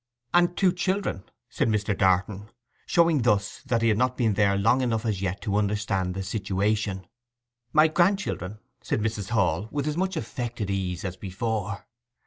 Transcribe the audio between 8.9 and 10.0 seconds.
Mrs. Hall, with as